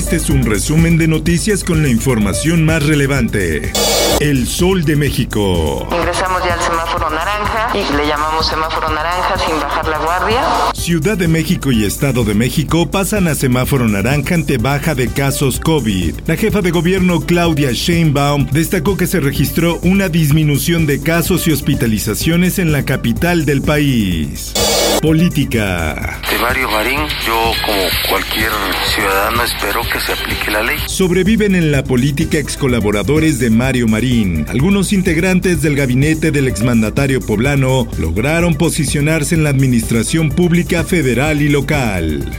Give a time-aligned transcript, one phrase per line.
[0.00, 3.70] Este es un resumen de noticias con la información más relevante.
[4.18, 5.86] El Sol de México.
[5.92, 10.42] Ingresamos ya al semáforo naranja y le llamamos semáforo naranja sin bajar la guardia.
[10.72, 15.60] Ciudad de México y Estado de México pasan a semáforo naranja ante baja de casos
[15.60, 16.14] COVID.
[16.26, 21.52] La jefa de gobierno Claudia Sheinbaum destacó que se registró una disminución de casos y
[21.52, 24.54] hospitalizaciones en la capital del país.
[25.02, 26.09] Política.
[26.40, 28.50] De Mario Marín, yo como cualquier
[28.94, 30.78] ciudadano espero que se aplique la ley.
[30.86, 34.46] Sobreviven en la política ex colaboradores de Mario Marín.
[34.48, 41.50] Algunos integrantes del gabinete del exmandatario poblano lograron posicionarse en la administración pública federal y
[41.50, 42.30] local.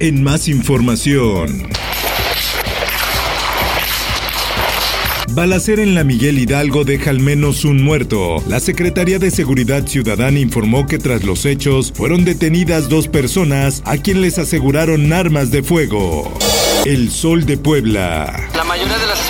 [0.00, 1.68] En más información.
[5.34, 8.42] Balacera en la Miguel Hidalgo deja al menos un muerto.
[8.48, 13.96] La Secretaría de Seguridad Ciudadana informó que tras los hechos fueron detenidas dos personas a
[13.96, 16.30] quien les aseguraron armas de fuego.
[16.84, 18.46] El Sol de Puebla.
[18.54, 19.20] La mayoría de las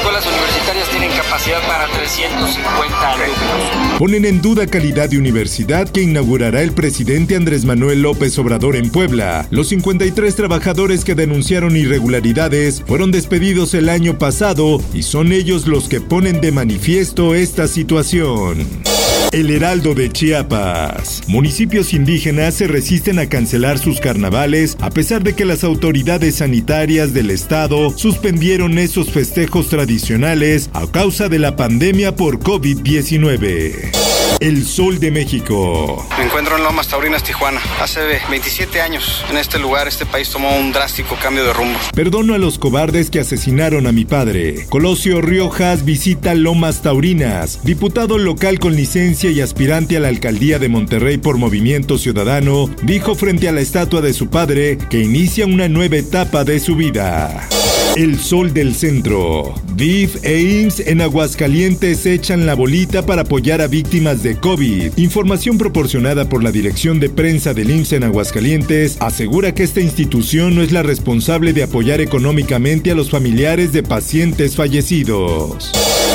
[1.51, 3.99] para 350 alumnos.
[3.99, 8.91] Ponen en duda calidad de universidad que inaugurará el presidente Andrés Manuel López Obrador en
[8.91, 9.49] Puebla.
[9.51, 15.89] Los 53 trabajadores que denunciaron irregularidades fueron despedidos el año pasado y son ellos los
[15.89, 18.92] que ponen de manifiesto esta situación.
[19.33, 21.23] El Heraldo de Chiapas.
[21.27, 27.15] Municipios indígenas se resisten a cancelar sus carnavales a pesar de que las autoridades sanitarias
[27.15, 34.12] del estado suspendieron esos festejos tradicionales a causa de la pandemia por COVID-19.
[34.41, 36.07] El Sol de México.
[36.19, 37.61] Me encuentro en Lomas Taurinas, Tijuana.
[37.81, 41.79] Hace 27 años en este lugar este país tomó un drástico cambio de rumbo.
[41.95, 44.67] Perdono a los cobardes que asesinaron a mi padre.
[44.69, 47.61] Colosio Riojas visita Lomas Taurinas.
[47.65, 53.15] Diputado local con licencia y aspirante a la alcaldía de Monterrey por Movimiento Ciudadano, dijo
[53.15, 57.49] frente a la estatua de su padre que inicia una nueva etapa de su vida.
[57.97, 59.55] El Sol del Centro.
[59.77, 64.97] DIF e IMSS en Aguascalientes echan la bolita para apoyar a víctimas de COVID.
[64.97, 70.55] Información proporcionada por la Dirección de Prensa del IMSS en Aguascalientes asegura que esta institución
[70.55, 75.71] no es la responsable de apoyar económicamente a los familiares de pacientes fallecidos.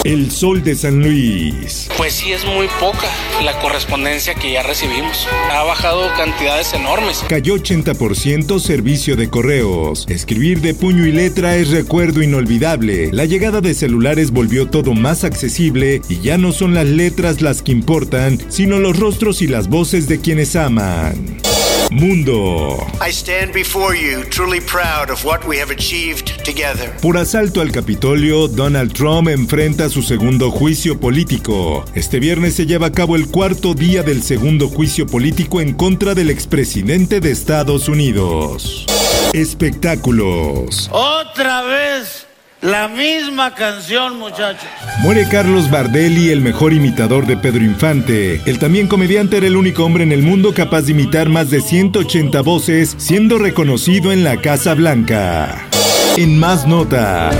[0.08, 1.90] El Sol de San Luis.
[1.98, 3.10] Pues sí, es muy poca
[3.44, 5.28] la correspondencia que ya recibimos.
[5.52, 7.26] Ha bajado cantidades enormes.
[7.28, 10.06] Cayó 80% servicio de correos.
[10.08, 13.10] Escribir de puño y letra es recuerdo inolvidable.
[13.12, 17.62] La llegada de celulares volvió todo más accesible y ya no son las letras las
[17.62, 21.38] que importan, sino los rostros y las voces de quienes aman.
[21.92, 22.78] Mundo.
[23.02, 26.96] I stand before you truly proud of what we have achieved together.
[27.02, 31.86] Por asalto al Capitolio, Donald Trump enfrenta su segundo juicio político.
[31.96, 36.14] Este viernes se lleva a cabo el cuarto día del segundo juicio político en contra
[36.14, 38.86] del expresidente de Estados Unidos.
[39.34, 40.90] Espectáculos.
[40.92, 42.27] Otra vez
[42.68, 44.68] la misma canción, muchachos.
[45.00, 48.42] Muere Carlos Bardelli, el mejor imitador de Pedro Infante.
[48.46, 51.62] El también comediante era el único hombre en el mundo capaz de imitar más de
[51.62, 55.66] 180 voces, siendo reconocido en la Casa Blanca.
[56.18, 57.36] En más notas.